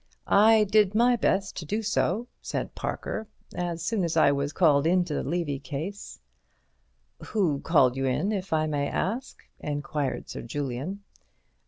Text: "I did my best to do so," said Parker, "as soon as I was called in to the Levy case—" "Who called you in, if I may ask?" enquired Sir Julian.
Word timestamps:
"I 0.25 0.63
did 0.63 0.95
my 0.95 1.15
best 1.15 1.55
to 1.57 1.65
do 1.67 1.83
so," 1.83 2.27
said 2.41 2.73
Parker, 2.73 3.27
"as 3.53 3.85
soon 3.85 4.03
as 4.03 4.17
I 4.17 4.31
was 4.31 4.51
called 4.51 4.87
in 4.87 5.05
to 5.05 5.13
the 5.13 5.23
Levy 5.23 5.59
case—" 5.59 6.19
"Who 7.27 7.59
called 7.59 7.95
you 7.95 8.07
in, 8.07 8.31
if 8.31 8.51
I 8.51 8.65
may 8.65 8.87
ask?" 8.87 9.37
enquired 9.59 10.27
Sir 10.27 10.41
Julian. 10.41 11.03